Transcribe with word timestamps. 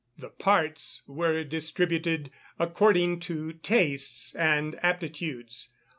The 0.17 0.31
parts 0.31 1.03
were 1.05 1.43
distributed 1.43 2.31
according 2.57 3.19
to 3.19 3.53
tastes 3.53 4.33
and 4.33 4.79
aptitudes. 4.83 5.69